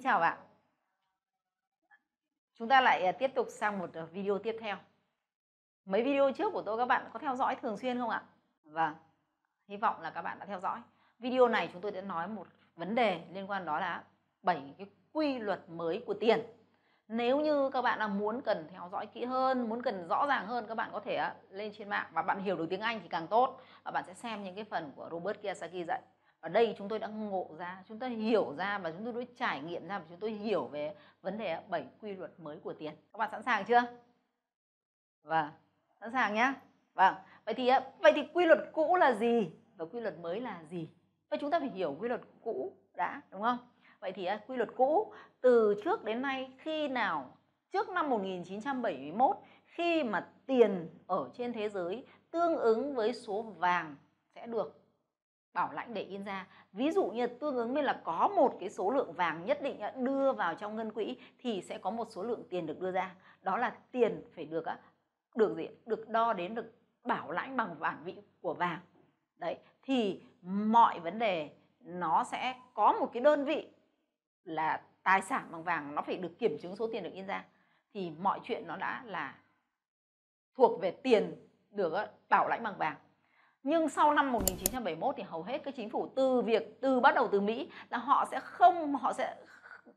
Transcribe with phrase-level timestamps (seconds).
[0.00, 0.38] Xin chào bạn.
[2.54, 4.76] Chúng ta lại à, tiếp tục sang một ờ, video tiếp theo.
[5.84, 8.22] Mấy video trước của tôi các bạn có theo dõi thường xuyên không ạ?
[8.64, 8.94] Vâng,
[9.68, 10.80] hy vọng là các bạn đã theo dõi.
[11.18, 14.04] Video này chúng tôi sẽ nói một vấn đề liên quan đó là
[14.42, 16.40] bảy cái quy luật mới của tiền.
[17.08, 20.46] Nếu như các bạn là muốn cần theo dõi kỹ hơn, muốn cần rõ ràng
[20.46, 23.00] hơn các bạn có thể à, lên trên mạng và bạn hiểu được tiếng Anh
[23.02, 23.60] thì càng tốt.
[23.84, 26.00] Và bạn sẽ xem những cái phần của Robert Kiyosaki dạy
[26.40, 29.32] ở đây chúng tôi đã ngộ ra, chúng tôi hiểu ra và chúng tôi đã
[29.36, 32.72] trải nghiệm ra và chúng tôi hiểu về vấn đề bảy quy luật mới của
[32.72, 32.94] tiền.
[33.12, 33.82] Các bạn sẵn sàng chưa?
[35.22, 35.50] Vâng
[36.00, 36.52] sẵn sàng nhé
[36.94, 40.62] vâng vậy thì vậy thì quy luật cũ là gì và quy luật mới là
[40.70, 40.88] gì?
[41.30, 43.58] Vậy chúng ta phải hiểu quy luật cũ đã, đúng không?
[44.00, 47.36] Vậy thì, quy luật cũ từ trước đến nay khi nào?
[47.72, 53.96] Trước năm 1971 khi mà tiền ở trên thế giới tương ứng với số vàng
[54.34, 54.79] sẽ được
[55.52, 56.46] bảo lãnh để in ra.
[56.72, 59.80] Ví dụ như tương ứng với là có một cái số lượng vàng nhất định
[59.96, 63.14] đưa vào trong ngân quỹ thì sẽ có một số lượng tiền được đưa ra.
[63.42, 64.64] Đó là tiền phải được
[65.34, 68.80] được gì được đo đến được bảo lãnh bằng bản vị của vàng.
[69.36, 73.68] Đấy, thì mọi vấn đề nó sẽ có một cái đơn vị
[74.44, 77.44] là tài sản bằng vàng nó phải được kiểm chứng số tiền được in ra.
[77.94, 79.38] Thì mọi chuyện nó đã là
[80.54, 81.94] thuộc về tiền được
[82.28, 82.96] bảo lãnh bằng vàng
[83.62, 87.28] nhưng sau năm 1971 thì hầu hết các chính phủ từ việc, từ bắt đầu
[87.32, 89.36] từ Mỹ là họ sẽ không, họ sẽ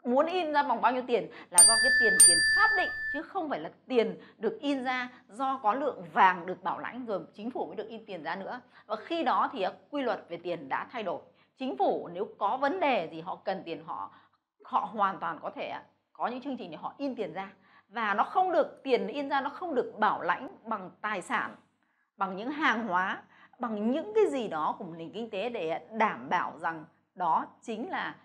[0.03, 3.21] muốn in ra bằng bao nhiêu tiền là do cái tiền tiền pháp định, chứ
[3.21, 7.19] không phải là tiền được in ra do có lượng vàng được bảo lãnh rồi
[7.33, 8.59] chính phủ mới được in tiền ra nữa.
[8.85, 11.21] Và khi đó thì quy luật về tiền đã thay đổi.
[11.57, 14.11] Chính phủ nếu có vấn đề gì họ cần tiền họ
[14.63, 15.73] họ hoàn toàn có thể
[16.13, 17.49] có những chương trình để họ in tiền ra.
[17.89, 21.55] Và nó không được, tiền in ra nó không được bảo lãnh bằng tài sản,
[22.17, 23.21] bằng những hàng hóa
[23.59, 27.45] bằng những cái gì đó của một nền kinh tế để đảm bảo rằng đó
[27.61, 28.15] chính là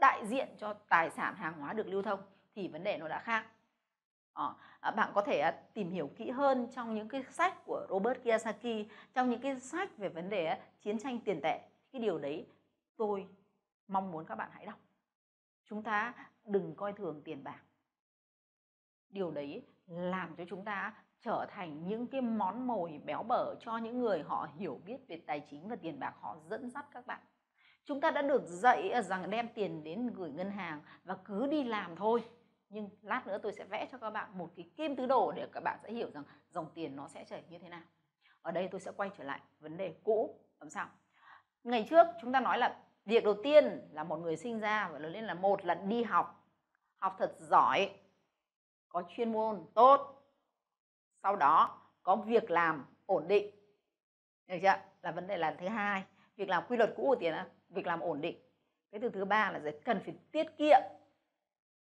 [0.00, 2.20] đại diện cho tài sản hàng hóa được lưu thông
[2.54, 3.46] thì vấn đề nó đã khác.
[4.32, 7.86] Ờ, à, bạn có thể à, tìm hiểu kỹ hơn trong những cái sách của
[7.90, 11.60] Robert Kiyosaki trong những cái sách về vấn đề à, chiến tranh tiền tệ.
[11.92, 12.46] Cái điều đấy
[12.96, 13.26] tôi
[13.88, 14.78] mong muốn các bạn hãy đọc.
[15.64, 17.62] Chúng ta đừng coi thường tiền bạc.
[19.08, 23.76] Điều đấy làm cho chúng ta trở thành những cái món mồi béo bở cho
[23.78, 27.06] những người họ hiểu biết về tài chính và tiền bạc, họ dẫn dắt các
[27.06, 27.20] bạn.
[27.84, 31.64] Chúng ta đã được dạy rằng đem tiền đến gửi ngân hàng và cứ đi
[31.64, 32.24] làm thôi.
[32.68, 35.46] Nhưng lát nữa tôi sẽ vẽ cho các bạn một cái kim tứ đồ để
[35.52, 37.82] các bạn sẽ hiểu rằng dòng tiền nó sẽ chảy như thế nào.
[38.42, 40.88] Ở đây tôi sẽ quay trở lại vấn đề cũ, làm sao?
[41.64, 44.98] Ngày trước chúng ta nói là việc đầu tiên là một người sinh ra và
[44.98, 46.48] lớn lên là một là đi học.
[46.98, 47.90] Học thật giỏi,
[48.88, 50.21] có chuyên môn tốt
[51.22, 53.54] sau đó có việc làm ổn định.
[54.46, 54.74] Được chưa?
[55.02, 56.04] Là vấn đề là thứ hai.
[56.36, 58.36] Việc làm quy luật cũ của tiền là việc làm ổn định.
[58.90, 59.70] Cái từ thứ ba là gì?
[59.84, 60.80] Cần phải tiết kiệm.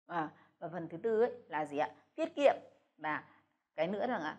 [0.07, 0.29] À,
[0.59, 1.91] và phần thứ tư ấy là gì ạ?
[2.15, 2.57] Tiết kiệm.
[2.97, 3.25] Và
[3.77, 4.39] cái nữa là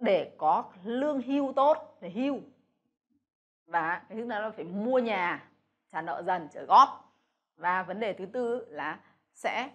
[0.00, 2.38] để có lương hưu tốt để hưu.
[3.66, 5.50] Và cái thứ nào là phải mua nhà
[5.92, 7.14] trả nợ dần trả góp.
[7.56, 9.00] Và vấn đề thứ tư là
[9.34, 9.70] sẽ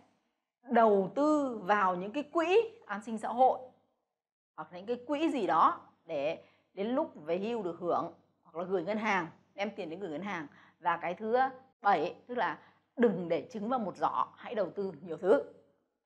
[0.70, 3.60] đầu tư vào những cái quỹ an sinh xã hội
[4.56, 6.44] hoặc những cái quỹ gì đó để
[6.74, 10.10] đến lúc về hưu được hưởng hoặc là gửi ngân hàng đem tiền đến gửi
[10.10, 10.48] ngân hàng.
[10.80, 11.38] Và cái thứ
[11.82, 12.58] bảy tức là
[12.98, 15.44] đừng để trứng vào một giỏ hãy đầu tư nhiều thứ.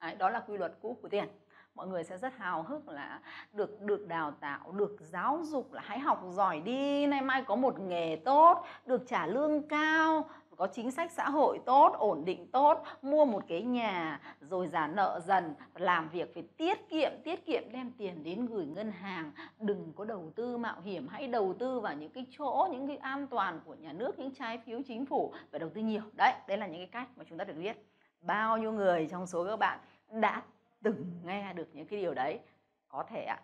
[0.02, 1.28] Đấy, đó là quy luật cũ của tiền.
[1.76, 3.22] Mọi người sẽ rất hào hức là
[3.54, 7.56] được được đào tạo được giáo dục là hãy học giỏi đi nay mai có
[7.56, 12.48] một nghề tốt được trả lương cao có chính sách xã hội tốt, ổn định
[12.52, 17.46] tốt, mua một cái nhà rồi giả nợ dần, làm việc phải tiết kiệm tiết
[17.46, 19.32] kiệm, đem tiền đến gửi ngân hàng.
[19.60, 22.98] Đừng có đầu tư mạo hiểm, hãy đầu tư vào những cái chỗ, những cái
[22.98, 26.02] an toàn của nhà nước, những trái phiếu chính phủ và đầu tư nhiều.
[26.18, 27.86] Đấy đấy là những cái cách mà chúng ta được biết.
[28.22, 29.80] Bao nhiêu người trong số các bạn
[30.12, 30.42] đã
[30.84, 32.40] từng nghe được những cái điều đấy?
[32.88, 33.40] Có thể ạ.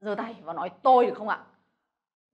[0.00, 1.44] Giơ tay và nói, tôi được không ạ?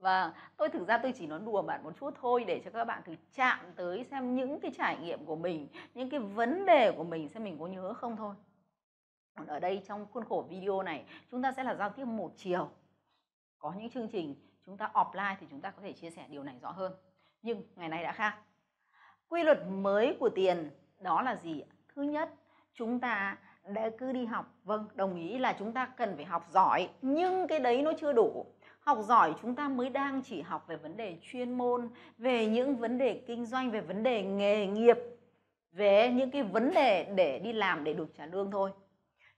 [0.03, 2.85] Và tôi thực ra tôi chỉ nói đùa bạn một chút thôi để cho các
[2.85, 6.93] bạn thử chạm tới xem những cái trải nghiệm của mình, những cái vấn đề
[6.93, 8.35] của mình xem mình có nhớ không thôi.
[9.37, 12.33] Còn ở đây trong khuôn khổ video này chúng ta sẽ là giao tiếp một
[12.37, 12.69] chiều.
[13.59, 14.35] Có những chương trình
[14.67, 16.93] chúng ta offline thì chúng ta có thể chia sẻ điều này rõ hơn.
[17.43, 18.39] Nhưng ngày nay đã khác.
[19.29, 20.71] Quy luật mới của tiền
[21.01, 21.65] đó là gì?
[21.95, 22.35] Thứ nhất,
[22.75, 24.55] chúng ta đã cứ đi học.
[24.65, 28.13] Vâng, đồng ý là chúng ta cần phải học giỏi, nhưng cái đấy nó chưa
[28.13, 28.47] đủ
[28.83, 31.89] học giỏi chúng ta mới đang chỉ học về vấn đề chuyên môn,
[32.19, 34.97] về những vấn đề kinh doanh, về vấn đề nghề nghiệp,
[35.73, 38.71] về những cái vấn đề để đi làm để được trả lương thôi.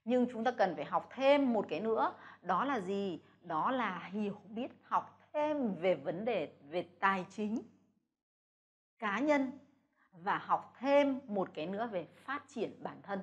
[0.05, 3.20] Nhưng chúng ta cần phải học thêm một cái nữa, đó là gì?
[3.43, 7.58] Đó là hiểu biết học thêm về vấn đề, về tài chính,
[8.99, 9.50] cá nhân
[10.12, 13.19] và học thêm một cái nữa về phát triển bản thân.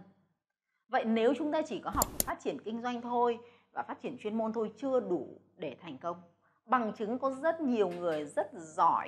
[0.88, 3.40] Vậy nếu chúng ta chỉ có học phát triển kinh doanh thôi
[3.74, 6.22] và phát triển chuyên môn thôi, chưa đủ để thành công.
[6.66, 9.08] Bằng chứng có rất nhiều người rất giỏi.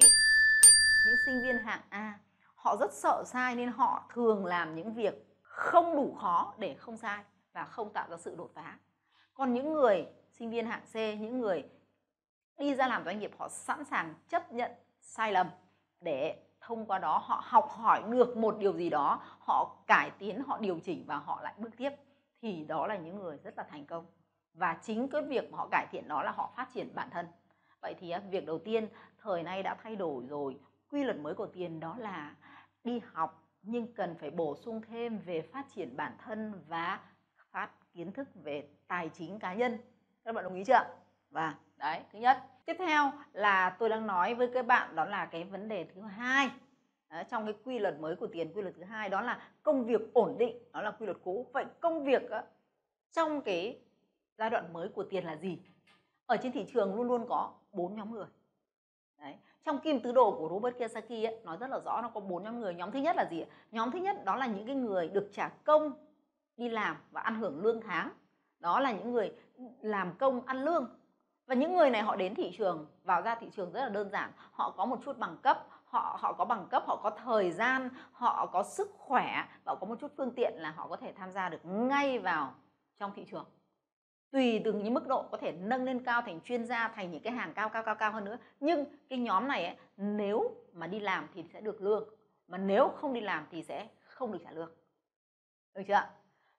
[1.06, 2.20] Những sinh viên hạng A,
[2.56, 6.98] họ rất sợ sai nên họ thường làm những việc không đủ khó để không
[6.98, 7.24] sai
[7.54, 8.78] và không tạo ra sự đột phá.
[9.34, 11.64] Còn những người sinh viên hạng C, những người
[12.58, 15.48] đi ra làm doanh nghiệp, họ sẵn sàng chấp nhận sai lầm
[16.00, 20.44] để thông qua đó họ học hỏi được một điều gì đó, họ cải tiến,
[20.48, 21.90] họ điều chỉnh và họ lại bước tiếp.
[22.42, 24.06] Thì đó là những người rất là thành công
[24.54, 27.28] và chính cái việc mà họ cải thiện đó là họ phát triển bản thân.
[27.82, 28.88] Vậy thì việc đầu tiên
[29.22, 30.60] thời nay đã thay đổi rồi.
[30.90, 32.36] Quy luật mới của tiền đó là
[32.84, 37.00] đi học nhưng cần phải bổ sung thêm về phát triển bản thân và
[37.52, 39.78] phát kiến thức về tài chính cá nhân.
[40.26, 40.86] Các bạn đồng ý chưa?
[41.30, 42.44] Và đấy thứ nhất.
[42.66, 46.02] Tiếp theo là tôi đang nói với các bạn đó là cái vấn đề thứ
[46.02, 46.50] hai.
[47.10, 49.86] Đó, trong cái quy luật mới của tiền quy luật thứ hai đó là công
[49.86, 50.58] việc ổn định.
[50.74, 51.50] Đó là quy luật cũ.
[51.54, 52.22] Vậy công việc
[53.12, 53.80] trong cái
[54.38, 55.59] giai đoạn mới của tiền là gì?
[56.25, 58.25] Ở trên thị trường luôn luôn có bốn nhóm người.
[59.18, 59.35] Đấy.
[59.65, 62.44] trong kim tứ đồ của Robert Kiyosaki ấy, nói rất là rõ nó có bốn
[62.44, 62.74] nhóm người.
[62.74, 65.50] Nhóm thứ nhất là gì nhóm thứ nhất đó là những cái người được trả
[65.50, 65.91] công
[66.57, 68.09] đi làm và ăn hưởng lương tháng.
[68.59, 69.31] Đó là những người
[69.81, 71.00] làm công ăn lương.
[71.47, 74.09] Và những người này họ đến thị trường vào ra thị trường rất là đơn
[74.09, 74.31] giản.
[74.51, 77.89] Họ có một chút bằng cấp họ họ có bằng cấp họ có thời gian
[78.12, 81.31] họ có sức khỏe và có một chút phương tiện là họ có thể tham
[81.31, 82.53] gia được ngay vào
[82.97, 83.45] trong thị trường
[84.33, 87.24] tùy từng những mức độ có thể nâng lên cao thành chuyên gia thành những
[87.24, 88.38] cái hàng cao cao cao cao hơn nữa.
[88.59, 92.09] Nhưng cái nhóm này ấy, nếu mà đi làm thì sẽ được lương.
[92.47, 94.71] Mà nếu không đi làm thì sẽ không được trả lương.
[95.75, 96.09] Được chưa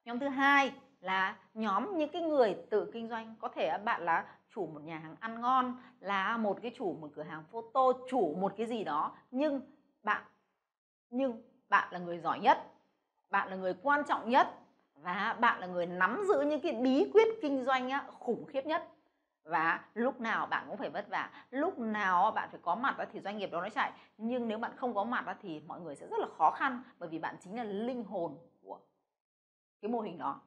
[0.04, 3.34] nhóm thứ hai là nhóm những cái người tự kinh doanh.
[3.40, 4.24] Có thể bạn là
[4.54, 8.34] chủ một nhà hàng ăn ngon là một cái chủ một cửa hàng photo chủ
[8.34, 9.16] một cái gì đó.
[9.30, 9.60] Nhưng
[10.02, 10.22] bạn
[11.10, 12.58] nhưng bạn là người giỏi nhất
[13.30, 14.48] bạn là người quan trọng nhất
[15.04, 18.66] và bạn là người nắm giữ những cái bí quyết kinh doanh á, khủng khiếp
[18.66, 18.88] nhất.
[19.44, 21.30] Và lúc nào bạn cũng phải vất vả.
[21.50, 23.92] Lúc nào bạn phải có mặt thì doanh nghiệp đó nó chạy.
[24.18, 27.08] Nhưng nếu bạn không có mặt thì mọi người sẽ rất là khó khăn bởi
[27.08, 28.78] vì bạn chính là linh hồn của
[29.80, 30.40] cái mô hình đó.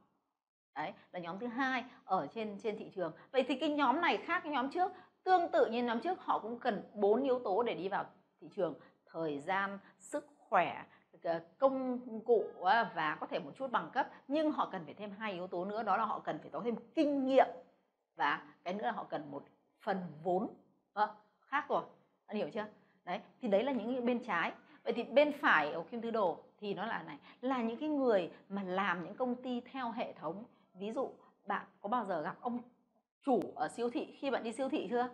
[0.75, 3.11] Đấy là nhóm thứ hai ở trên trên thị trường.
[3.31, 4.91] Vậy thì cái nhóm này khác cái nhóm trước.
[5.23, 8.05] Tương tự như nhóm trước họ cũng cần bốn yếu tố để đi vào
[8.41, 8.73] thị trường.
[9.05, 10.83] Thời gian sức khỏe
[11.27, 14.93] Ờ, công cụ ờ, và có thể một chút bằng cấp nhưng họ cần phải
[14.93, 17.47] thêm hai yếu tố nữa đó là họ cần phải có thêm kinh nghiệm
[18.15, 19.43] và cái nữa là họ cần một
[19.81, 20.49] phần vốn.
[20.93, 21.07] À,
[21.39, 21.83] khác rồi.
[22.25, 22.65] Anh hiểu chưa?
[23.05, 24.51] Đấy thì đấy là những bên trái.
[24.83, 27.89] Vậy thì bên phải ở kim tứ đồ thì nó là này là những cái
[27.89, 30.43] người mà làm những công ty theo hệ thống.
[30.73, 31.09] Ví dụ
[31.45, 32.59] bạn có bao giờ gặp ông
[33.25, 34.05] chủ ở siêu thị?
[34.19, 35.09] Khi bạn đi siêu thị chưa?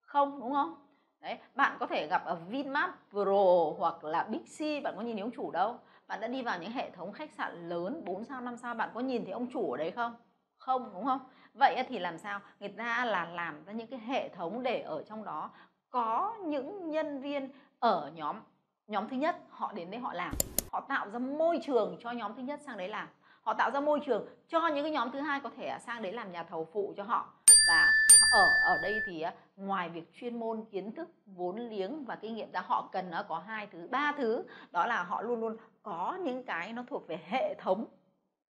[0.00, 0.85] Không đúng không?
[1.26, 5.16] Đấy, bạn có thể gặp ở Vinmart, Pro hoặc là Big C bạn có nhìn
[5.16, 5.78] thấy ông chủ đâu?
[6.06, 8.90] Bạn đã đi vào những hệ thống khách sạn lớn 4 sao 5 sao, bạn
[8.94, 10.16] có nhìn thấy ông chủ ở đấy không?
[10.58, 11.20] Không, đúng không?
[11.54, 12.40] Vậy thì làm sao?
[12.60, 15.50] Người ta là làm ra những cái hệ thống để ở trong đó.
[15.90, 18.40] Có những nhân viên ở nhóm
[18.86, 20.34] nhóm thứ nhất, họ đến đây họ làm.
[20.72, 23.08] Họ tạo ra môi trường cho nhóm thứ nhất sang đấy làm.
[23.42, 26.12] Họ tạo ra môi trường cho những cái nhóm thứ hai có thể sang đấy
[26.12, 27.28] làm nhà thầu phụ cho họ.
[27.68, 29.24] Và ở ở đây thì
[29.56, 33.22] ngoài việc chuyên môn kiến thức vốn liếng và kinh nghiệm ra, họ cần nó
[33.22, 34.44] có hai thứ, ba thứ.
[34.70, 37.84] Đó là họ luôn luôn có những cái nó thuộc về hệ thống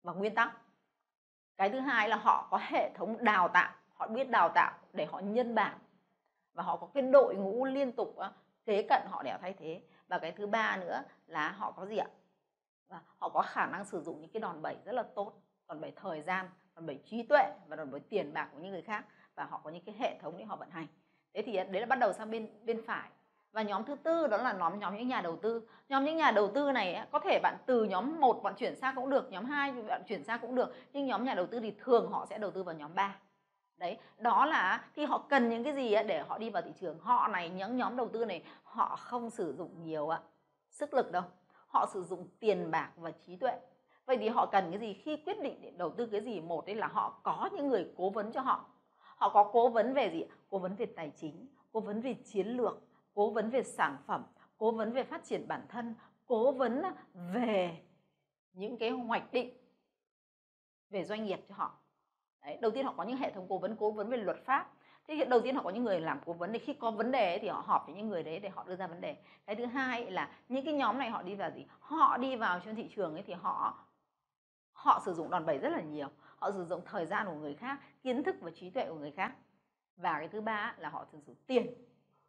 [0.03, 0.57] và nguyên tắc.
[1.57, 5.05] Cái thứ hai là họ có hệ thống đào tạo, họ biết đào tạo để
[5.05, 5.79] họ nhân bản
[6.53, 8.15] và họ có cái đội ngũ liên tục
[8.65, 9.81] kế cận họ để thay thế.
[10.07, 12.07] Và cái thứ ba nữa là họ có gì ạ?
[12.87, 15.33] Và họ có khả năng sử dụng những cái đòn bẩy rất là tốt
[15.67, 18.71] đòn bẩy thời gian đòn bẩy trí tuệ và đòn bẩy tiền bạc của những
[18.71, 19.05] người khác
[19.35, 20.87] và họ có những cái hệ thống để họ vận hành.
[21.33, 23.09] Thế thì à, đấy là bắt đầu sang bên bên phải.
[23.51, 25.67] Và nhóm thứ tư đó là nhóm nhóm những nhà đầu tư.
[25.89, 28.95] Nhóm những nhà đầu tư này có thể bạn từ nhóm 1 bạn chuyển sang
[28.95, 31.73] cũng được, nhóm 2 bạn chuyển sang cũng được, nhưng nhóm nhà đầu tư thì
[31.83, 33.15] thường họ sẽ đầu tư vào nhóm 3
[33.77, 36.99] đấy, đó là thì họ cần những cái gì để họ đi vào thị trường.
[36.99, 40.21] Họ này, những nhóm đầu tư này, họ không sử dụng nhiều ạ
[40.69, 41.23] sức lực đâu.
[41.67, 43.59] Họ sử dụng tiền bạc và trí tuệ.
[44.05, 44.93] Vậy thì họ cần cái gì?
[44.93, 46.41] Khi quyết định để đầu tư cái gì?
[46.41, 48.65] Một đấy là họ có những người cố vấn cho họ
[49.23, 52.47] họ có cố vấn về gì cố vấn về tài chính cố vấn về chiến
[52.47, 52.81] lược
[53.13, 54.23] cố vấn về sản phẩm
[54.57, 56.83] cố vấn về phát triển bản thân cố vấn
[57.33, 57.81] về
[58.53, 59.57] những cái hoạch định
[60.89, 61.71] về doanh nghiệp cho họ.
[62.41, 64.71] Đấy, đầu tiên họ có những hệ thống cố vấn cố vấn về luật pháp.
[65.07, 67.39] Thế đầu tiên họ có những người làm cố vấn thì khi có vấn đề
[67.39, 69.15] thì họ họp với những người đấy để họ đưa ra vấn đề.
[69.45, 71.65] Cái thứ hai là những cái nhóm này họ đi vào gì?
[71.79, 73.77] Họ đi vào trên thị trường ấy thì họ
[74.83, 76.07] họ sử dụng đòn bẩy rất là nhiều.
[76.37, 79.11] Họ sử dụng thời gian của người khác, kiến thức và trí tuệ của người
[79.11, 79.33] khác.
[79.97, 81.67] Và cái thứ ba là họ sử dụng tiền.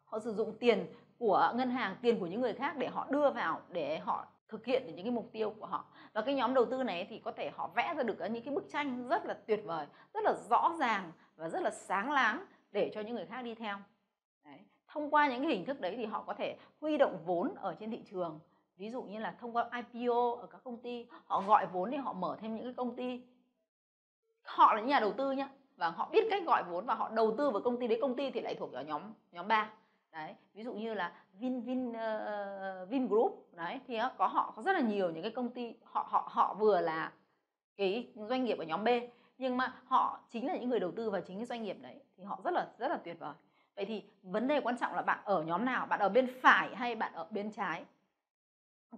[0.05, 0.85] Họ sử dụng tiền
[1.19, 4.65] của ngân hàng, tiền của những người khác để họ đưa vào, để họ thực
[4.65, 5.85] hiện được những cái mục tiêu của họ.
[6.13, 8.53] Và cái nhóm đầu tư này thì có thể họ vẽ ra được những cái
[8.53, 12.45] bức tranh rất là tuyệt vời, rất là rõ ràng và rất là sáng láng
[12.71, 13.77] để cho những người khác đi theo.
[14.45, 14.59] Đấy.
[14.87, 17.75] thông qua những cái hình thức đấy thì họ có thể huy động vốn ở
[17.79, 18.39] trên thị trường
[18.77, 21.97] ví dụ như là thông qua IPO ở các công ty họ gọi vốn để
[21.97, 23.21] họ mở thêm những cái công ty.
[24.41, 27.09] Họ là những nhà đầu tư nhá và họ biết cách gọi vốn và họ
[27.09, 29.01] đầu tư vào công ty đấy công ty thì lại thuộc vào nhóm
[29.31, 29.71] nhóm ba.
[30.11, 34.61] Đấy ví dụ như là Vin Vin ờ, uh, Vingroup đấy thì có họ có
[34.61, 37.11] rất là nhiều những cái công ty họ họ họ vừa là
[37.77, 38.87] cái doanh nghiệp ở nhóm B
[39.37, 41.99] nhưng mà họ chính là những người đầu tư vào chính cái doanh nghiệp đấy
[42.17, 43.33] thì họ rất là rất là tuyệt vời.
[43.75, 46.75] Vậy thì vấn đề quan trọng là bạn ở nhóm nào bạn ở bên phải
[46.75, 47.85] hay bạn ở bên trái?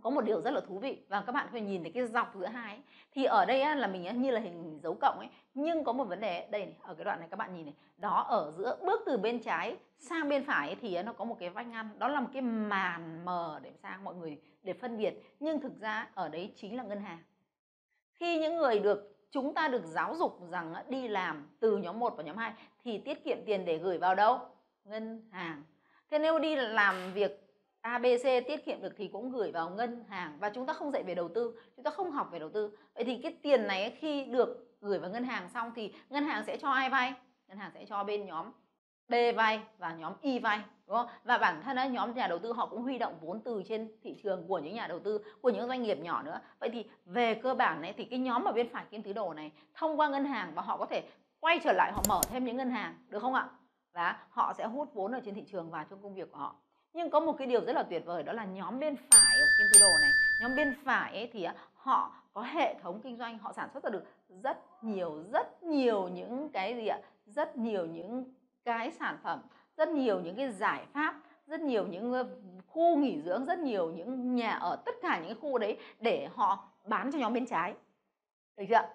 [0.01, 2.35] Có một điều rất là thú vị và các bạn phải nhìn thấy cái dọc
[2.35, 2.81] giữa hai ấy.
[3.11, 5.93] thì ở đây á, là mình á, như là hình dấu cộng ấy nhưng có
[5.93, 8.53] một vấn đề đây này, ở cái đoạn này các bạn nhìn này đó ở
[8.57, 11.67] giữa bước từ bên trái sang bên phải ấy, thì nó có một cái vách
[11.67, 15.13] ngăn đó là một cái màn mờ để sang mọi người để phân biệt.
[15.39, 17.19] Nhưng thực ra ở đấy chính là ngân hàng.
[18.13, 22.13] Khi những người được chúng ta được giáo dục rằng đi làm từ nhóm 1
[22.17, 22.53] và nhóm 2
[22.83, 24.39] thì tiết kiệm tiền để gửi vào đâu?
[24.83, 25.63] Ngân hàng.
[26.11, 27.46] Thế nếu đi làm việc
[27.91, 31.03] ABC tiết kiệm được thì cũng gửi vào ngân hàng và chúng ta không dạy
[31.03, 33.97] về đầu tư chúng ta không học về đầu tư vậy thì cái tiền này
[33.99, 37.13] khi được gửi vào ngân hàng xong thì ngân hàng sẽ cho ai vay
[37.47, 38.51] ngân hàng sẽ cho bên nhóm
[39.09, 41.07] B vay và nhóm Y vay đúng không?
[41.23, 43.91] Và bản thân ấy, nhóm nhà đầu tư họ cũng huy động vốn từ trên
[44.03, 46.39] thị trường của những nhà đầu tư, của những doanh nghiệp nhỏ nữa.
[46.59, 49.33] Vậy thì về cơ bản này thì cái nhóm ở bên phải kim tứ đồ
[49.33, 51.03] này thông qua ngân hàng và họ có thể
[51.39, 53.49] quay trở lại họ mở thêm những ngân hàng được không ạ?
[53.93, 56.55] Và họ sẽ hút vốn ở trên thị trường vào trong công việc của họ
[56.97, 59.45] nhưng có một cái điều rất là tuyệt vời, đó là nhóm bên phải ở
[59.57, 60.11] kim tứ đồ này.
[60.41, 63.89] Nhóm bên phải ấy thì họ có hệ thống kinh doanh, họ sản xuất ra
[63.89, 64.03] được
[64.43, 66.99] rất nhiều rất nhiều những cái gì ạ?
[67.25, 68.23] Rất nhiều những
[68.63, 69.41] cái sản phẩm,
[69.77, 71.15] rất nhiều những cái giải pháp,
[71.47, 72.13] rất nhiều những
[72.67, 76.69] khu nghỉ dưỡng, rất nhiều những nhà ở, tất cả những khu đấy để họ
[76.85, 77.73] bán cho nhóm bên trái.
[78.57, 78.89] Được chưa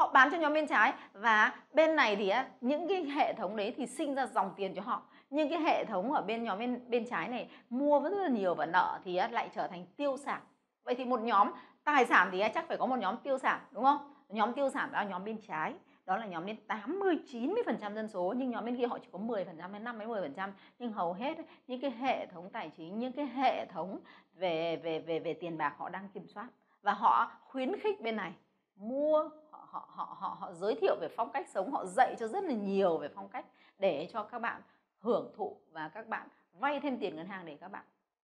[0.00, 0.92] họ bán cho nhóm bên trái.
[1.12, 4.82] Và bên này thì những cái hệ thống đấy thì sinh ra dòng tiền cho
[4.82, 5.02] họ.
[5.30, 8.54] Nhưng cái hệ thống ở bên nhóm bên bên trái này mua rất là nhiều
[8.54, 10.40] và nợ thì lại trở thành tiêu sản.
[10.84, 11.50] Vậy thì một nhóm
[11.84, 14.14] tài sản thì chắc phải có một nhóm tiêu sản, đúng không?
[14.28, 15.74] Nhóm tiêu sản đó là nhóm bên trái.
[16.06, 18.34] Đó là nhóm đến 80 90 phần trăm dân số.
[18.36, 20.34] Nhưng nhóm bên kia họ chỉ có 10 phần trăm đến 5 đến 10 phần
[20.34, 20.52] trăm.
[20.78, 23.98] Nhưng hầu hết những cái hệ thống tài chính, những cái hệ thống
[24.34, 26.46] về về về về tiền bạc họ đang kiểm soát.
[26.82, 28.32] Và họ khuyến khích bên này
[28.76, 29.30] mua
[29.70, 32.54] họ họ họ họ, giới thiệu về phong cách sống họ dạy cho rất là
[32.54, 33.46] nhiều về phong cách
[33.78, 34.62] để cho các bạn
[34.98, 37.84] hưởng thụ và các bạn vay thêm tiền ngân hàng để các bạn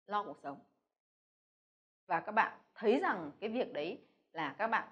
[0.07, 0.59] lo cuộc sống.
[2.07, 4.01] Và các bạn thấy rằng cái việc đấy
[4.33, 4.87] là các bạn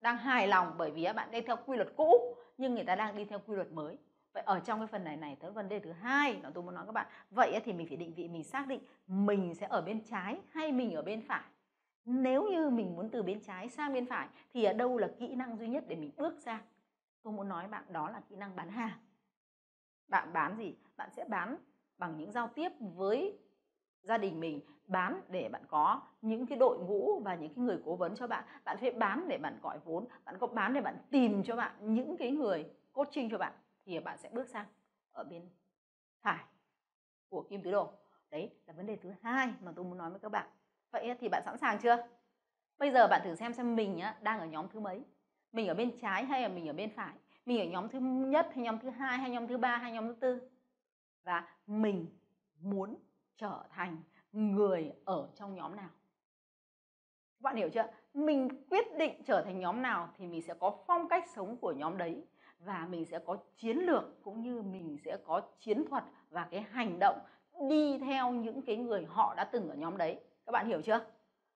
[0.00, 2.94] đang hài lòng bởi vì các bạn đi theo quy luật cũ nhưng người ta
[2.94, 3.98] đang đi theo quy luật mới.
[4.32, 6.74] Vậy ở trong cái phần này này tới vấn đề thứ hai mà tôi muốn
[6.74, 7.06] nói các bạn.
[7.30, 10.72] Vậy thì mình phải định vị mình xác định mình sẽ ở bên trái hay
[10.72, 11.42] mình ở bên phải?
[12.04, 15.34] Nếu như mình muốn từ bên trái sang bên phải, thì ở đâu là kỹ
[15.34, 16.62] năng duy nhất để mình bước ra
[17.22, 18.98] tôi muốn nói bạn, đó là kỹ năng bán hàng.
[20.08, 20.76] Bạn bán gì?
[20.96, 21.56] Bạn sẽ bán
[21.98, 23.38] bằng những giao tiếp với
[24.02, 27.78] gia đình mình, bán để bạn có những cái đội ngũ và những cái người
[27.84, 28.44] cố vấn cho bạn.
[28.64, 31.94] Bạn phải bán để bạn gọi vốn, bạn có bán để bạn tìm cho bạn
[31.94, 33.52] những cái người coaching cho bạn,
[33.84, 34.66] thì bạn sẽ bước sang
[35.12, 35.48] ở bên
[36.22, 36.44] phải
[37.28, 37.92] của kim tứ đồ.
[38.30, 40.48] Đấy là vấn đề thứ hai mà tôi muốn nói với các bạn
[40.94, 41.96] vậy thì bạn sẵn sàng chưa?
[42.78, 45.04] Bây giờ bạn thử xem xem mình đang ở nhóm thứ mấy?
[45.52, 47.14] Mình ở bên trái hay là mình ở bên phải?
[47.46, 50.06] Mình ở nhóm thứ nhất hay nhóm thứ hai hay nhóm thứ ba hay nhóm
[50.08, 50.40] thứ tư?
[51.24, 52.06] Và mình
[52.60, 52.96] muốn
[53.36, 55.90] trở thành người ở trong nhóm nào?
[57.38, 57.86] Các bạn hiểu chưa?
[58.14, 61.72] Mình quyết định trở thành nhóm nào thì mình sẽ có phong cách sống của
[61.72, 62.26] nhóm đấy
[62.58, 66.60] và mình sẽ có chiến lược cũng như mình sẽ có chiến thuật và cái
[66.70, 67.18] hành động
[67.68, 71.00] đi theo những cái người họ đã từng ở nhóm đấy các bạn hiểu chưa?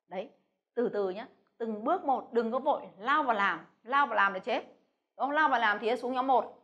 [0.08, 0.30] Đấy,
[0.74, 1.26] từ từ nhé
[1.58, 3.60] từng bước một, đừng có vội lao vào làm.
[3.82, 4.64] Lao vào làm để chết.
[5.16, 5.30] Không?
[5.30, 6.54] Lao vào làm thì xuống nhóm 1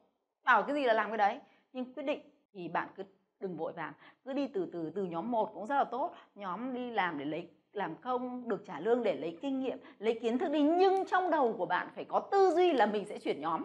[0.44, 1.40] bảo cái gì là làm cái đấy.
[1.72, 2.20] Nhưng quyết định
[2.52, 3.04] thì bạn cứ
[3.40, 3.92] đừng vội vàng.
[4.24, 6.14] Cứ đi từ từ từ nhóm 1 cũng rất là tốt.
[6.34, 10.18] Nhóm đi làm để lấy, làm không được trả lương để lấy kinh nghiệm, lấy
[10.22, 10.62] kiến thức đi.
[10.62, 13.64] Nhưng trong đầu của bạn phải có tư duy là mình sẽ chuyển nhóm.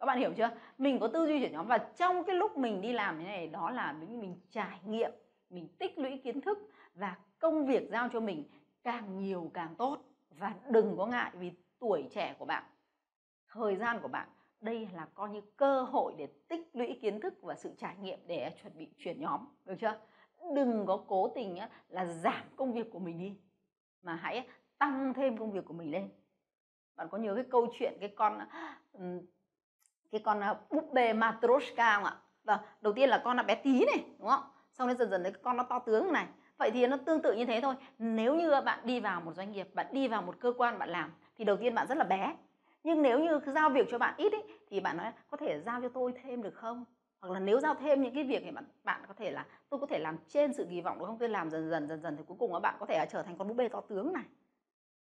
[0.00, 0.50] Các bạn hiểu chưa?
[0.78, 3.46] Mình có tư duy chuyển nhóm và trong cái lúc mình đi làm thế này,
[3.46, 5.10] đó là mình mình trải nghiệm,
[5.50, 6.58] mình tích lũy kiến thức
[6.94, 8.44] và công việc giao cho mình
[8.84, 9.98] càng nhiều càng tốt.
[10.30, 12.64] Và đừng có ngại vì tuổi trẻ của bạn,
[13.48, 14.28] thời gian của bạn,
[14.60, 18.18] đây là coi như cơ hội để tích lũy kiến thức và sự trải nghiệm
[18.26, 20.00] để chuẩn bị chuyển nhóm, được chưa?
[20.54, 21.58] Đừng có cố tình
[21.88, 23.38] là giảm công việc của mình đi,
[24.02, 24.48] mà hãy
[24.78, 26.08] tăng thêm công việc của mình lên.
[26.96, 28.38] Bạn có nhớ cái câu chuyện cái con
[30.12, 32.16] cái con à, búp bê matroshka không ạ?
[32.44, 34.42] Vâng đầu tiên là con là bé tí này, đúng không?
[34.72, 36.26] Xong đến dần dần đấy, con nó to tướng này
[36.58, 37.74] vậy thì nó tương tự như thế thôi.
[37.98, 40.88] Nếu như bạn đi vào một doanh nghiệp bạn đi vào một cơ quan bạn
[40.88, 42.36] làm thì đầu tiên bạn rất là bé.
[42.84, 44.38] Nhưng nếu như giao việc cho bạn ít ý,
[44.70, 46.84] thì bạn nói có thể giao cho tôi thêm được không?
[47.20, 49.80] Hoặc là nếu giao thêm những cái việc thì bạn bạn có thể là tôi
[49.80, 51.18] có thể làm trên sự kỳ vọng được không?
[51.18, 53.36] Tôi làm dần dần dần dần thì cuối cùng bạn có thể là trở thành
[53.38, 54.24] con búp bê to tướng này.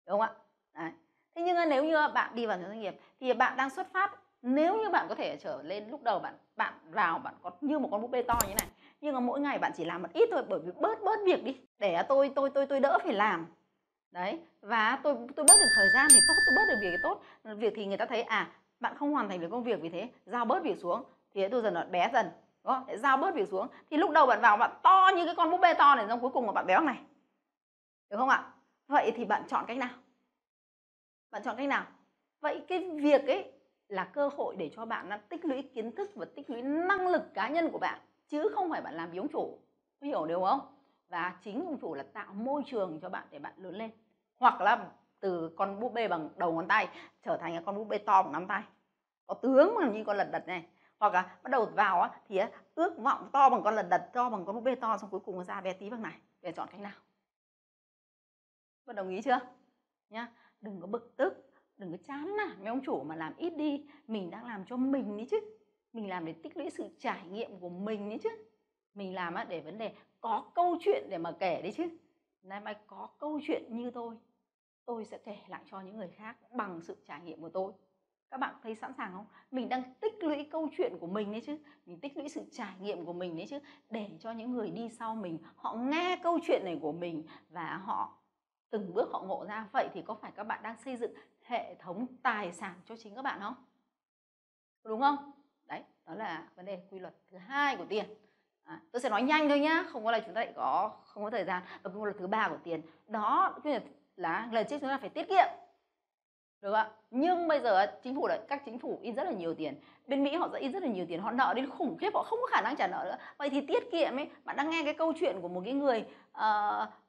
[0.08, 0.34] Đúng không ạ?
[0.74, 0.92] Đấy.
[1.36, 4.78] thế nhưng nếu như bạn đi vào doanh nghiệp thì bạn đang xuất phát nếu
[4.82, 7.88] như bạn có thể trở lên lúc đầu bạn bạn vào bạn có như một
[7.92, 8.68] con búp bê to như này
[9.04, 11.44] nhưng mà mỗi ngày bạn chỉ làm một ít thôi, bởi vì bớt bớt việc
[11.44, 11.58] đi.
[11.80, 13.48] Để tôi tôi tôi tôi đỡ phải làm.
[14.12, 16.98] Đấy, và tôi tôi bớt được thời gian thì tốt, tôi bớt được việc thì
[17.04, 17.22] tốt.
[17.44, 20.10] Việc thì người ta thấy à bạn không hoàn thành được công việc vì thế,
[20.26, 21.04] giao bớt việc xuống.
[21.34, 22.26] Thì tôi dần nó bé dần,
[22.64, 22.84] đúng không?
[22.88, 23.68] để giao bớt việc xuống.
[23.90, 26.20] Thì lúc đầu bạn vào, bạn to như cái con búp bê to này, xong
[26.20, 26.98] cuối cùng là bạn béo này.
[28.10, 28.52] Được không ạ?
[28.88, 29.90] Vậy thì bạn chọn cách nào?
[31.32, 31.86] Bạn chọn cách nào?
[32.42, 33.52] Vậy cái việc ấy
[33.88, 37.34] là cơ hội để cho bạn tích lũy kiến thức và tích lũy năng lực
[37.34, 39.60] cá nhân của bạn chứ không phải bạn làm vì ông chủ
[40.02, 40.60] hiểu điều không?
[41.10, 43.92] Và chính ông chủ là tạo môi trường cho bạn để bạn lớn lên.
[44.38, 46.88] Hoặc là từ con búp bê bằng đầu ngón tay
[47.22, 48.64] trở thành con búp bê to bằng nắm tay.
[49.28, 50.68] Có tướng mà như con lật đật này.
[51.00, 52.40] Hoặc là bắt đầu vào á, thì
[52.76, 55.20] ước vọng to bằng con lật đật to bằng con búp bê to xong cuối
[55.20, 56.20] cùng ra bé tí bằng này.
[56.42, 56.94] Để chọn cách nào?
[58.86, 59.40] Bạn đồng ý chưa?
[60.10, 60.28] Nhá
[60.62, 63.86] đừng có bực tức đừng có chán nản với ông chủ mà làm ít đi.
[64.08, 65.40] Mình đang làm cho mình đấy chứ
[65.94, 68.30] mình làm để tích lũy sự trải nghiệm của mình đấy chứ.
[68.96, 71.84] Mình làm để vấn đề có câu chuyện để mà kể đấy chứ.
[72.44, 74.18] Nay mai có câu chuyện như tôi
[74.86, 77.74] tôi sẽ kể lại cho những người khác bằng sự trải nghiệm của tôi.
[78.30, 79.26] Các bạn thấy sẵn sàng không?
[79.52, 81.58] Mình đang tích lũy câu chuyện của mình đấy chứ.
[81.86, 83.60] Mình tích lũy sự trải nghiệm của mình đấy chứ,
[83.90, 87.78] để cho những người đi sau mình, họ nghe câu chuyện này của mình và
[87.78, 88.18] họ
[88.70, 89.68] từng bước họ ngộ ra.
[89.74, 93.16] Vậy thì có phải các bạn đang xây dựng hệ thống tài sản cho chính
[93.16, 93.56] các bạn không?
[94.84, 95.32] Đúng không?
[96.06, 98.06] Đó là vấn đề quy luật thứ hai của tiền.
[98.64, 101.24] À, tôi sẽ nói nhanh thôi nhá không có là chúng ta lại có không
[101.24, 101.64] có thời gian.
[101.84, 103.84] Và quy luật thứ ba của tiền đó quy luật
[104.16, 105.48] là lần trước chúng ta phải tiết kiệm.
[106.62, 106.90] Được ạ?
[107.12, 109.76] Nhưng bây giờ chính phủ lại các chính phủ in rất là nhiều tiền.
[110.08, 112.24] Bên mỹ họ sẽ in rất là nhiều tiền họ nợ đến khủng khiếp họ
[112.24, 113.18] không có khả năng trả nợ nữa.
[113.38, 116.06] Vậy thì tiết kiệm ấy bạn đang nghe cái câu chuyện của một cái người
[116.32, 117.04] ờ, uh,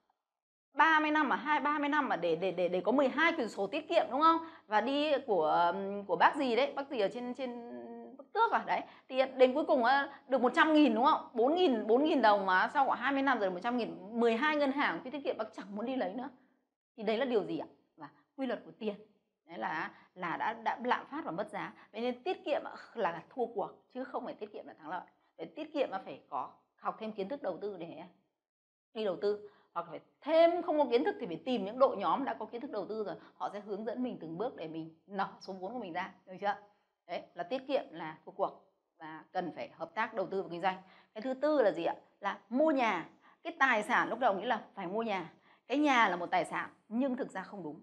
[0.74, 3.66] 30 năm mà hai 30 năm mà để để để để có 12 quyển sổ
[3.66, 4.38] tiết kiệm đúng không?
[4.66, 5.72] Và đi của
[6.06, 7.73] của bác gì đấy, bác gì ở trên trên
[8.34, 8.80] Tước à đấy.
[9.08, 9.82] Thì đến cuối cùng
[10.28, 11.28] được 100 nghìn đúng không?
[11.32, 14.72] 4 nghìn 4 nghìn đồng mà sau khoảng 20 năm rồi 100 nghìn 12 ngân
[14.72, 16.28] hàng quỹ tiết kiệm bác chẳng muốn đi lấy nữa.
[16.96, 17.66] Thì đấy là điều gì ạ?
[17.96, 18.94] Và quy luật của tiền
[19.46, 22.62] đấy là là đã đã lạm phát và mất giá vậy nên tiết kiệm
[22.94, 25.98] là thua cuộc, chứ không phải tiết kiệm là thắng lợi để tiết kiệm là
[25.98, 28.02] phải có, học thêm kiến thức đầu tư để,
[28.94, 31.96] đi đầu tư hoặc phải thêm không có kiến thức thì phải tìm những đội
[31.96, 34.56] nhóm đã có kiến thức đầu tư rồi họ sẽ hướng dẫn mình từng bước
[34.56, 36.54] để mình nở số vốn của mình ra, được chưa
[37.06, 40.48] đấy, là tiết kiệm là thua cuộc và cần phải hợp tác đầu tư và
[40.50, 40.76] kinh doanh.
[41.14, 41.94] Cái thứ tư là gì ạ?
[42.20, 43.08] Là mua nhà.
[43.42, 45.32] Cái tài sản lúc đầu nghĩ là phải mua nhà.
[45.66, 47.80] Cái nhà là một tài sản, nhưng thực ra không đúng.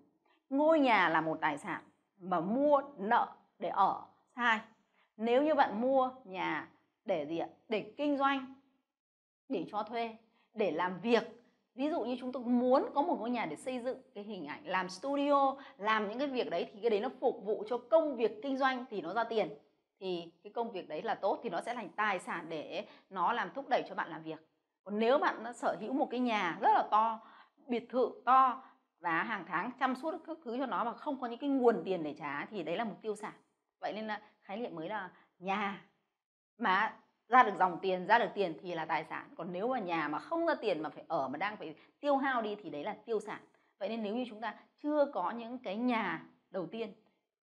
[0.50, 1.84] Ngôi nhà là một tài sản
[2.18, 3.28] mà mua nợ
[3.60, 4.02] để ở,
[4.36, 4.60] sai.
[5.18, 6.70] Nếu như bạn mua nhà
[7.06, 7.48] để gì ạ?
[7.70, 8.56] Để kinh doanh,
[9.50, 10.18] để cho thuê,
[10.54, 11.41] để làm việc
[11.76, 14.48] ví dụ như chúng tôi muốn có một ngôi nhà để xây dựng, cái hình
[14.48, 17.78] ảnh làm studio, làm những cái việc đấy thì cái đấy nó phục vụ cho
[17.78, 19.50] công việc kinh doanh thì nó ra tiền.
[20.00, 23.34] Thì cái công việc đấy là tốt thì nó sẽ thành tài sản để nó
[23.34, 24.48] làm thúc đẩy cho bạn làm việc.
[24.84, 27.20] Còn nếu bạn sở hữu một cái nhà rất là to,
[27.68, 28.64] biệt thự to
[29.00, 31.82] và hàng tháng chăm suốt các thứ cho nó mà không có những cái nguồn
[31.86, 33.34] tiền để trả thì đấy là mục tiêu sản.
[33.80, 35.86] Vậy nên là khái niệm mới là nhà.
[36.58, 36.98] Mà
[37.32, 39.30] ra được dòng tiền, ra được tiền thì là tài sản.
[39.38, 42.18] Còn nếu mà nhà mà không ra tiền mà phải ở, mà đang phải tiêu
[42.18, 43.40] hao đi thì đấy là tiêu sản.
[43.80, 46.94] Vậy nên nếu như chúng ta chưa có những cái nhà đầu tiên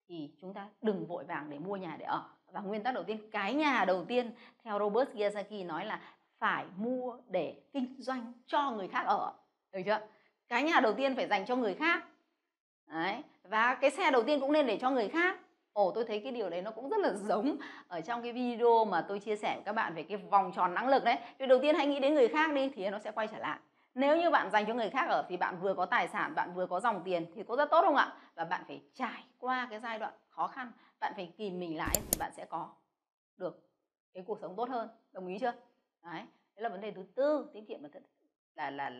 [0.08, 2.24] thì chúng ta đừng vội vàng để mua nhà để ở.
[2.52, 4.32] Và nguyên tắc đầu tiên, cái nhà đầu tiên
[4.64, 6.02] theo Robert Kiyosaki nói là
[6.40, 9.34] phải mua để kinh doanh cho người khác ở.
[9.72, 10.00] Được chưa?
[10.48, 12.04] Cái nhà đầu tiên phải dành cho người khác.
[12.88, 13.22] Đấy.
[13.44, 15.40] Và cái xe đầu tiên cũng nên để cho người khác
[15.78, 18.86] ồ, tôi thấy cái điều đấy nó cũng rất là giống ở trong cái video
[18.86, 21.18] mà tôi chia sẻ với các bạn về cái vòng tròn năng lực đấy.
[21.40, 23.60] Việc đầu tiên hãy nghĩ đến người khác đi, thì nó sẽ quay trở lại.
[23.96, 26.54] Nếu như bạn dành cho người khác ở thì bạn vừa có tài sản, bạn
[26.56, 28.14] vừa có dòng tiền thì có rất tốt không ạ?
[28.36, 31.96] Và bạn phải trải qua cái giai đoạn khó khăn, bạn phải kìm mình lại
[31.96, 32.70] thì bạn sẽ có
[33.38, 33.70] được
[34.14, 34.90] cái cuộc sống tốt hơn.
[35.12, 35.54] Đồng ý chưa?
[36.04, 36.24] Đấy
[36.56, 37.90] đấy là vấn đề thứ tư, tiết kiệm là
[38.56, 39.00] là là là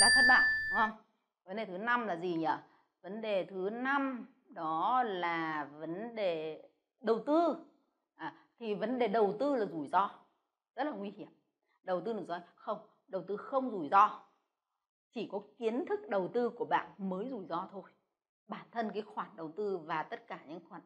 [0.00, 0.90] là thất bại, đúng không?
[1.44, 2.46] Vấn đề thứ năm là gì nhỉ?
[3.02, 6.62] Vấn đề thứ năm đó là vấn đề
[7.00, 7.56] đầu tư.
[8.14, 10.10] À, thì vấn đề đầu tư là rủi ro
[10.74, 11.28] rất là nguy hiểm.
[11.82, 12.40] Đầu tư rủi ro.
[12.54, 14.24] Không đầu tư không rủi ro.
[15.10, 17.82] Chỉ có kiến thức đầu tư của bạn mới rủi ro thôi.
[18.48, 20.82] Bản thân cái khoản đầu tư và tất cả những khoản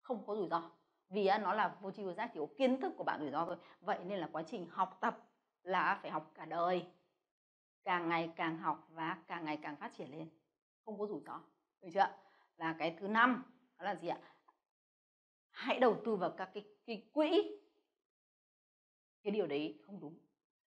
[0.00, 0.70] không có rủi ro
[1.08, 3.46] vì nó là vô tri vô giác chỉ có kiến thức của bạn rủi ro
[3.46, 3.56] thôi.
[3.80, 5.18] Vậy nên là quá trình học tập
[5.62, 6.86] là phải học cả đời.
[7.84, 10.28] Càng ngày càng học và càng ngày càng phát triển lên.
[10.84, 11.40] Không có rủi ro.
[11.80, 12.06] Được chưa
[12.56, 13.42] và cái thứ năm
[13.78, 14.18] đó là gì ạ?
[15.50, 17.58] Hãy đầu tư vào các cái, cái quỹ.
[19.22, 20.18] Cái điều đấy không đúng.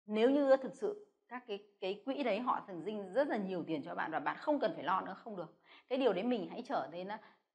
[0.07, 3.65] Nếu như thực sự các cái cái quỹ đấy họ thường dinh rất là nhiều
[3.67, 5.59] tiền cho bạn và bạn không cần phải lo nữa không được.
[5.89, 7.09] Cái điều đấy mình hãy trở nên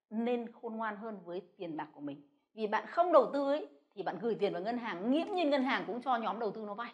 [0.09, 2.29] nên khôn ngoan hơn với tiền bạc của mình.
[2.53, 5.49] Vì bạn không đầu tư ấy thì bạn gửi tiền vào ngân hàng nghiễm nhiên
[5.49, 6.93] ngân hàng cũng cho nhóm đầu tư nó vay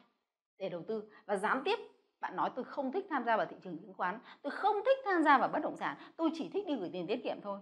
[0.57, 1.11] để đầu tư.
[1.25, 1.79] Và gián tiếp
[2.25, 4.97] bạn nói tôi không thích tham gia vào thị trường chứng khoán tôi không thích
[5.05, 7.59] tham gia vào bất động sản tôi chỉ thích đi gửi tiền tiết kiệm thôi.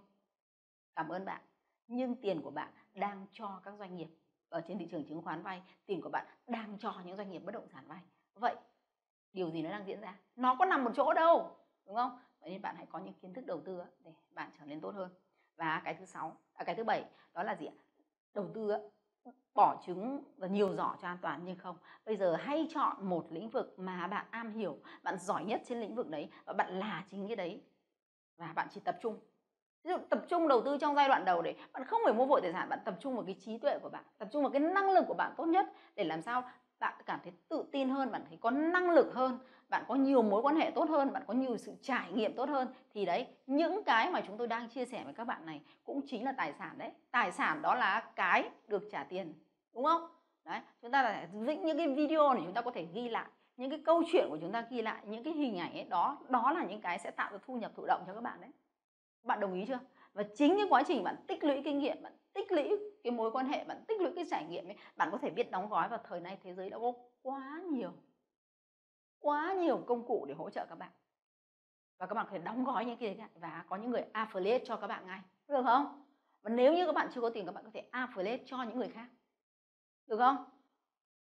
[0.95, 1.41] Cảm ơn bạn.
[1.87, 4.07] Nhưng tiền của bạn đang cho các doanh nghiệp
[4.49, 7.39] ở trên thị trường chứng khoán vay tiền của bạn đang cho những doanh nghiệp
[7.39, 7.99] bất động sản vay.
[8.33, 8.55] Vậy
[9.33, 10.19] điều gì nó đang diễn ra?
[10.35, 12.19] Nó có nằm một chỗ đâu đúng không?
[12.39, 14.95] Vậy nên bạn hãy có những kiến thức đầu tư để bạn trở nên tốt
[14.95, 15.11] hơn.
[15.55, 17.73] Và cái thứ sáu à, cái thứ bảy đó là gì ạ?
[18.33, 18.71] Đầu tư
[19.55, 21.77] bỏ trứng và nhiều giỏ cho an toàn nhưng không.
[22.05, 25.81] Bây giờ hay chọn một lĩnh vực mà bạn am hiểu, bạn giỏi nhất trên
[25.81, 27.61] lĩnh vực đấy và bạn là chính cái đấy
[28.37, 29.19] và bạn chỉ tập trung.
[29.83, 32.25] Ví dụ tập trung đầu tư trong giai đoạn đầu để bạn không phải mua
[32.25, 34.51] vội tài sản, bạn tập trung vào cái trí tuệ của bạn, tập trung vào
[34.51, 36.43] cái năng lực của bạn tốt nhất để làm sao
[36.83, 40.21] bạn cảm thấy tự tin hơn, bạn thấy có năng lực hơn, bạn có nhiều
[40.21, 43.27] mối quan hệ tốt hơn, bạn có nhiều sự trải nghiệm tốt hơn, thì đấy,
[43.47, 46.31] những cái mà chúng tôi đang chia sẻ với các bạn này cũng chính là
[46.31, 46.91] tài sản đấy.
[47.11, 49.33] Tài sản đó là cái được trả tiền,
[49.73, 50.07] đúng không?
[50.45, 53.29] Đấy, chúng ta là vĩnh những cái video này chúng ta có thể ghi lại,
[53.57, 56.17] những cái câu chuyện của chúng ta ghi lại, những cái hình ảnh ấy, đó
[56.29, 58.51] đó là những cái sẽ tạo ra thu nhập thụ động cho các bạn đấy.
[59.23, 59.79] Bạn đồng ý chưa?
[60.13, 62.69] Và chính cái quá trình bạn tích lũy kinh nghiệm, bạn tích lũy
[63.03, 65.51] cái mối quan hệ, bạn tích lũy cái trải nghiệm ấy, bạn có thể biết
[65.51, 67.91] đóng gói vào thời nay thế giới đã có quá nhiều
[69.23, 70.91] quá nhiều công cụ để hỗ trợ các bạn.
[71.97, 74.59] Và các bạn có thể đóng gói những cái đấy và có những người affiliate
[74.65, 76.03] cho các bạn ngay, được không?
[76.41, 78.77] Và nếu như các bạn chưa có tiền, các bạn có thể affiliate cho những
[78.77, 79.07] người khác,
[80.07, 80.45] được không?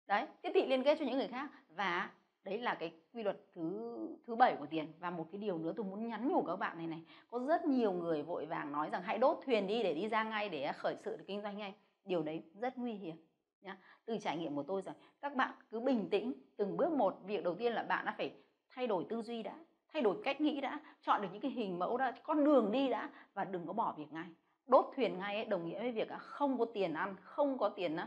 [0.08, 2.12] Đấy, tiếp thị liên kết cho những người khác và
[2.44, 4.94] đấy là cái quy luật thứ thứ bảy của tiền.
[5.00, 7.02] Và một cái điều nữa tôi muốn nhắn nhủ các bạn này này.
[7.30, 10.24] Có rất nhiều người vội vàng nói rằng hãy đốt thuyền đi để đi ra
[10.24, 11.74] ngay để khởi sự để kinh doanh ngay.
[12.06, 13.16] Điều đấy rất nguy hiểm
[13.62, 13.78] nhá.
[14.06, 16.34] Từ trải nghiệm của tôi rằng các bạn cứ bình tĩnh.
[16.58, 18.32] Từng bước một việc đầu tiên là bạn đã phải
[18.70, 19.56] thay đổi tư duy đã
[19.94, 22.90] thay đổi cách nghĩ đã chọn được những cái hình mẫu đã con đường đi
[22.90, 24.26] đã và đừng có bỏ việc ngay.
[24.68, 27.98] Đốt thuyền ngay ấy, đồng nghĩa với việc không có tiền ăn không có tiền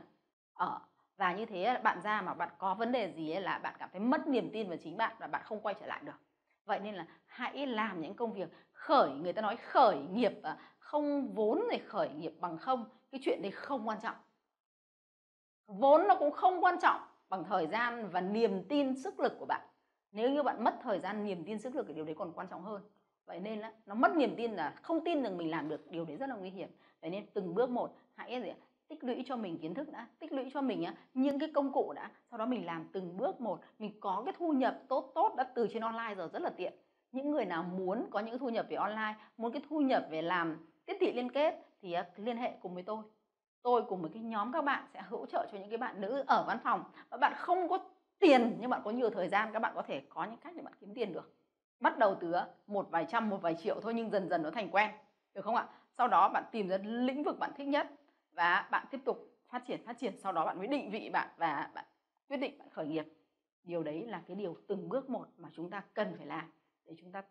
[0.53, 0.81] ở
[1.17, 3.89] và như thế bạn ra mà bạn có vấn đề gì ấy là bạn cảm
[3.93, 6.21] thấy mất niềm tin vào chính bạn và bạn không quay trở lại được.
[6.65, 10.57] Vậy nên là hãy làm những công việc khởi, người ta nói khởi nghiệp à,
[10.79, 14.17] không vốn này khởi nghiệp bằng không, cái chuyện đấy không quan trọng.
[15.67, 19.47] Vốn nó cũng không quan trọng bằng thời gian và niềm tin, sức lực của
[19.47, 19.61] bạn.
[20.13, 22.47] Nếu như bạn mất thời gian, niềm tin, sức lực thì điều đấy còn quan
[22.49, 22.83] trọng hơn.
[23.27, 26.05] Vậy nên là nó mất niềm tin là không tin rằng mình làm được, điều
[26.05, 26.69] đấy rất là nguy hiểm.
[27.01, 28.53] Vậy nên từng bước một, hãy gì
[28.89, 31.93] tích lũy cho mình kiến thức đã, tích lũy cho mình những cái công cụ
[31.97, 32.11] đã.
[32.31, 35.45] Sau đó mình làm từng bước một, mình có cái thu nhập tốt tốt đã
[35.55, 36.73] từ trên online giờ rất là tiện.
[37.13, 40.23] Những người nào muốn có những thu nhập về online, muốn cái thu nhập về
[40.23, 43.03] làm tiếp thị liên kết thì liên hệ cùng với tôi.
[43.63, 46.25] Tôi cùng với cái nhóm các bạn sẽ hỗ trợ cho những cái bạn nữ
[46.27, 46.85] ở văn phòng.
[47.11, 47.79] Và bạn không có
[48.19, 50.63] tiền nhưng bạn có nhiều thời gian, các bạn có thể có những cách để
[50.63, 51.35] bạn kiếm tiền được.
[51.81, 52.35] Bắt đầu từ
[52.67, 54.91] một vài trăm, một vài triệu thôi nhưng dần dần nó thành quen,
[55.35, 55.69] được không ạ?
[55.99, 57.87] Sau đó bạn tìm ra lĩnh vực bạn thích nhất
[58.37, 59.19] và bạn tiếp tục
[59.49, 61.85] phát triển phát triển, sau đó bạn mới định vị bạn và bạn
[62.29, 63.07] quyết định bạn khởi nghiệp.
[63.63, 66.53] Điều đấy là cái điều từng bước một mà chúng ta cần phải làm
[66.85, 67.23] để chúng ta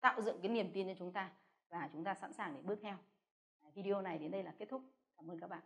[0.00, 1.30] tạo dựng cái niềm tin cho chúng ta
[1.68, 2.96] và chúng ta sẵn sàng để bước theo.
[3.74, 4.82] Video này đến đây là kết thúc.
[5.16, 5.62] Cảm ơn các bạn.